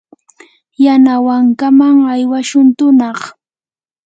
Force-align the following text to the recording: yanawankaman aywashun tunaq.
yanawankaman 0.83 1.97
aywashun 2.13 2.67
tunaq. 2.77 3.19